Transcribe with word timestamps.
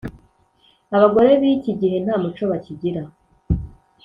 abagore 0.95 1.29
bikigihe 1.41 1.97
nta 2.03 2.15
muco 2.21 2.43
bakigira 2.51 3.01